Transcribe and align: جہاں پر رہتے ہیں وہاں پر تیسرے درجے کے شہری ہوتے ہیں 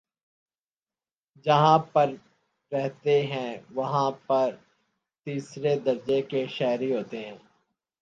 جہاں 1.45 1.77
پر 1.93 2.09
رہتے 2.71 3.21
ہیں 3.27 3.51
وہاں 3.71 4.09
پر 4.27 4.55
تیسرے 5.27 5.75
درجے 5.79 6.21
کے 6.21 6.45
شہری 6.49 6.93
ہوتے 6.95 7.25
ہیں 7.25 7.37